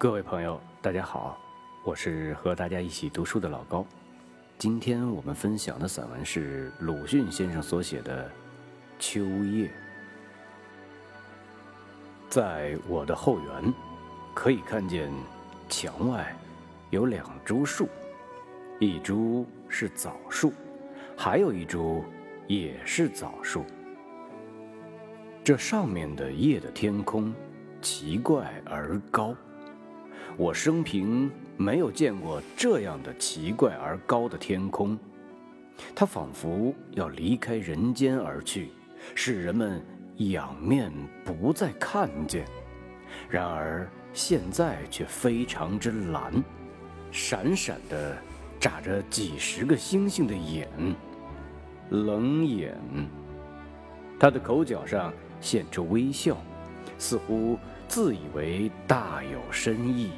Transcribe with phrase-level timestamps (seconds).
[0.00, 1.38] 各位朋友，大家好，
[1.84, 3.84] 我是和大家一起读书的老高。
[4.56, 8.26] 今天我们分享的散文是鲁迅先生所写的
[8.98, 9.68] 《秋夜》。
[12.30, 13.74] 在我的后园，
[14.32, 15.12] 可以看见
[15.68, 16.34] 墙外
[16.88, 17.86] 有两株树，
[18.78, 20.50] 一株是枣树，
[21.14, 22.02] 还有一株
[22.46, 23.66] 也是枣树。
[25.44, 27.34] 这上面的夜的天空
[27.82, 29.34] 奇怪而高，
[30.40, 34.98] 我生平没有见过这样的奇怪而高的天空，
[35.94, 38.70] 它仿佛要离开人间而去，
[39.14, 39.84] 使人们
[40.16, 40.90] 仰面
[41.26, 42.46] 不再看见。
[43.28, 46.32] 然而现在却非常之蓝，
[47.12, 48.16] 闪闪的
[48.58, 50.66] 眨着几十个星星的眼，
[51.90, 52.74] 冷眼。
[54.18, 55.12] 他的口角上。
[55.42, 56.36] 现出微笑，
[56.98, 60.10] 似乎自以为大有深意，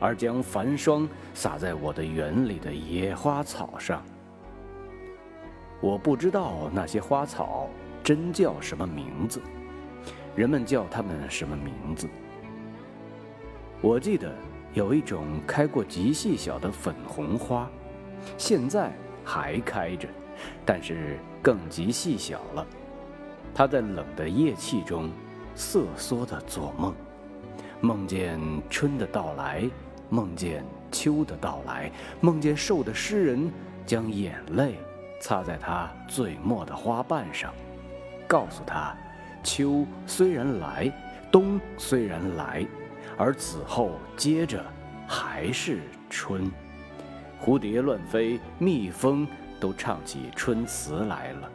[0.00, 4.02] 而将繁霜洒在我的园里的野花草上。
[5.80, 7.68] 我不知道那些花草
[8.02, 9.40] 真叫什么名字，
[10.34, 12.08] 人们叫它们什么名字？
[13.80, 14.32] 我记得
[14.72, 17.68] 有一种开过极细小的粉红花，
[18.38, 20.08] 现在还开着，
[20.64, 22.66] 但是更极细小了。
[23.54, 25.10] 它在冷的夜气中
[25.54, 26.94] 瑟缩地做梦，
[27.84, 28.40] 梦见
[28.70, 29.62] 春的到来，
[30.08, 33.52] 梦见秋的到来，梦见瘦的诗人
[33.84, 34.76] 将眼泪
[35.20, 37.52] 擦在他最末的花瓣上，
[38.26, 38.96] 告诉他：
[39.42, 40.90] 秋虽然来，
[41.30, 42.66] 冬虽然来，
[43.18, 44.64] 而此后接着
[45.06, 46.50] 还是春。
[47.38, 49.28] 蝴蝶乱飞，蜜蜂
[49.60, 51.50] 都唱起春词来了。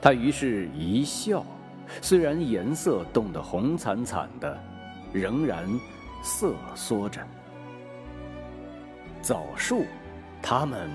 [0.00, 1.44] 他于是一笑，
[2.00, 4.58] 虽然颜色冻得红惨惨的，
[5.12, 5.68] 仍然
[6.22, 7.20] 瑟缩着。
[9.22, 9.84] 枣树，
[10.42, 10.90] 它们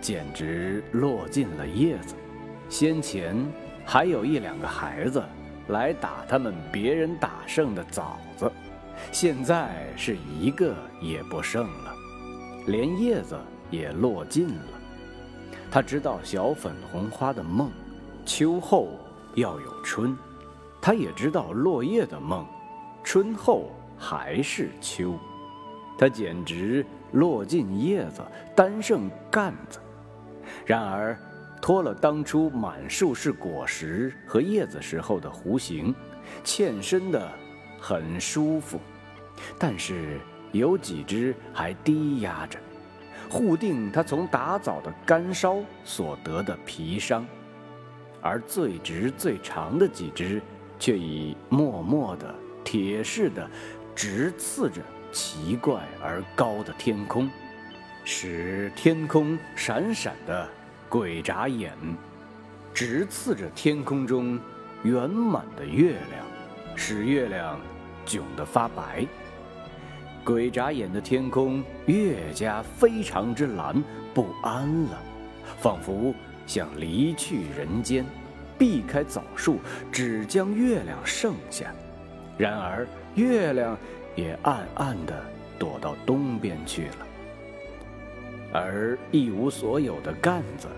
[0.00, 2.14] 简直落尽了叶子。
[2.68, 3.36] 先前
[3.84, 5.22] 还有一两个孩子
[5.68, 8.50] 来打他们别人打剩的枣子，
[9.12, 11.94] 现在是一个也不剩了，
[12.66, 13.38] 连叶子
[13.70, 14.64] 也落尽了。
[15.70, 17.70] 他知道小粉红花的梦。
[18.24, 18.88] 秋后
[19.36, 20.16] 要有春，
[20.86, 22.46] 他也知道落叶的梦，
[23.02, 25.18] 春后还是秋，
[25.98, 28.22] 他简直落尽叶子，
[28.54, 29.80] 单剩干子。
[30.64, 31.18] 然而，
[31.60, 35.92] 脱了当初满树是果实和叶子时候的弧形，
[36.44, 37.32] 欠身的
[37.80, 38.78] 很舒服，
[39.58, 40.20] 但是
[40.52, 42.60] 有几只还低压着，
[43.28, 47.26] 护定他从打枣的干烧所得的皮伤。
[48.22, 50.40] 而最直最长的几只，
[50.78, 53.48] 却已默默的、铁似的，
[53.94, 54.80] 直刺着
[55.12, 57.30] 奇怪而高的天空，
[58.04, 60.48] 使天空闪闪的
[60.88, 61.72] 鬼眨眼，
[62.74, 64.38] 直刺着天空中
[64.82, 66.26] 圆满的月亮，
[66.74, 67.58] 使月亮
[68.04, 69.06] 窘得发白。
[70.24, 73.82] 鬼眨眼的天空越加非常之蓝，
[74.12, 75.02] 不安了，
[75.58, 76.14] 仿佛。
[76.46, 78.06] 想离去人间，
[78.58, 79.58] 避开枣树，
[79.90, 81.72] 只将月亮剩下。
[82.38, 83.76] 然而月亮
[84.14, 85.14] 也暗暗地
[85.58, 87.06] 躲到东边去了，
[88.52, 90.68] 而一无所有的杆子，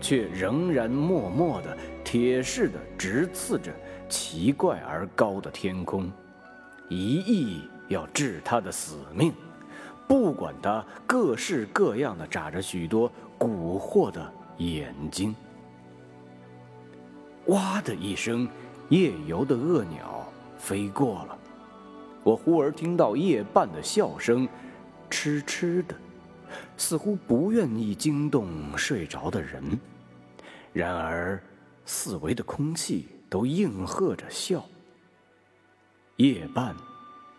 [0.00, 3.72] 却仍然默默地、铁似的直刺着
[4.08, 6.10] 奇怪而高的天空，
[6.88, 9.32] 一意要治他的死命，
[10.08, 14.32] 不管他各式各样的眨着许多蛊惑的。
[14.58, 15.34] 眼睛，
[17.46, 18.48] 哇的一声，
[18.88, 21.38] 夜游的恶鸟飞过了。
[22.22, 24.48] 我忽而听到夜半的笑声，
[25.10, 25.94] 痴痴的，
[26.76, 29.62] 似乎不愿意惊动睡着的人。
[30.72, 31.42] 然而，
[31.84, 34.64] 四围的空气都应和着笑。
[36.16, 36.74] 夜半，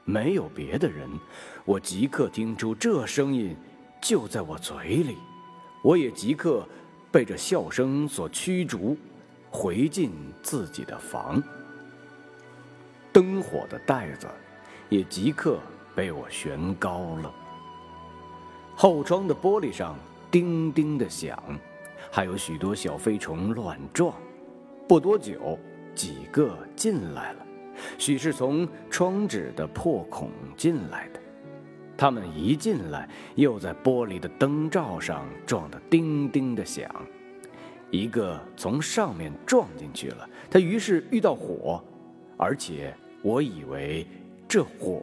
[0.03, 1.09] 没有别的人，
[1.65, 3.55] 我即刻听出这声音
[3.99, 5.17] 就在我嘴里，
[5.83, 6.67] 我也即刻。
[7.11, 8.97] 被这笑声所驱逐，
[9.55, 10.11] 回进
[10.43, 11.41] 自己的房。
[13.13, 14.27] 灯火的带子
[14.89, 15.57] 也即刻
[15.95, 17.33] 被我悬高了。
[18.75, 19.97] 后窗的玻璃上
[20.29, 21.41] 叮叮的响，
[22.11, 24.13] 还有许多小飞虫乱撞。
[24.85, 25.57] 不多久，
[25.95, 27.45] 几个进来了，
[27.97, 31.19] 许是从窗纸的破孔进来的。
[31.97, 36.93] 他们一进来，又在玻璃的灯罩上撞得叮叮的响。
[37.95, 41.81] 一个从上面撞进去了，他于是遇到火，
[42.37, 44.05] 而且我以为
[44.47, 45.01] 这火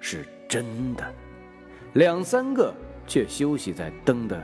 [0.00, 1.14] 是真的，
[1.94, 2.74] 两三个
[3.06, 4.42] 却休息在灯的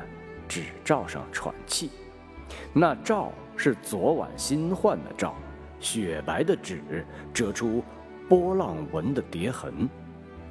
[0.48, 1.90] 纸罩上喘气。
[2.72, 5.34] 那罩是昨晚新换的罩，
[5.81, 7.04] 雪白的纸
[7.34, 7.82] 折出
[8.28, 9.88] 波浪纹的叠痕，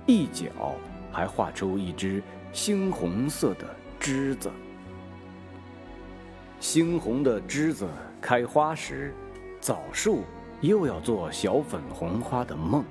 [0.06, 0.76] 一角
[1.12, 2.22] 还画出一只
[2.54, 3.66] 猩红色的
[4.00, 4.50] 栀子。
[6.60, 7.88] 猩红的栀子
[8.20, 9.14] 开花时，
[9.62, 10.24] 枣树
[10.60, 12.84] 又要做小粉红花的梦，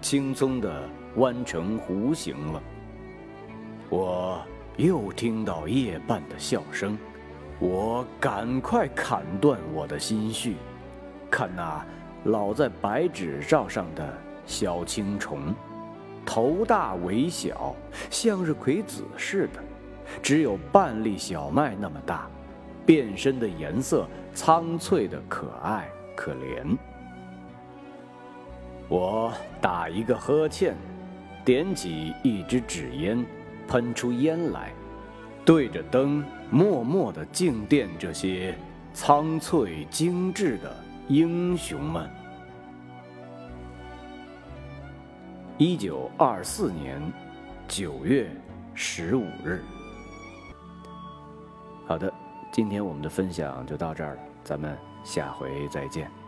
[0.00, 2.60] 轻松的弯成弧形了。
[3.88, 4.42] 我
[4.76, 6.98] 又听到夜半的笑声，
[7.60, 10.56] 我赶快砍断我的心绪，
[11.30, 11.84] 看那
[12.24, 15.54] 老在白纸罩上的小青虫，
[16.26, 17.76] 头大尾小，
[18.10, 19.62] 向日葵籽似的，
[20.20, 22.28] 只有半粒小麦那么大。
[22.84, 26.76] 变身的颜色苍翠的可爱可怜。
[28.88, 30.76] 我打一个呵欠，
[31.44, 33.24] 点起一支纸烟，
[33.66, 34.72] 喷出烟来，
[35.44, 38.54] 对着灯默默的静电这些
[38.92, 40.76] 苍翠精致的
[41.08, 42.08] 英雄们。
[45.56, 47.00] 一九二四年
[47.66, 48.28] 九月
[48.74, 49.62] 十五日。
[51.86, 52.12] 好的。
[52.52, 56.21] 今天我们的分享就到这儿了，咱们下回再见。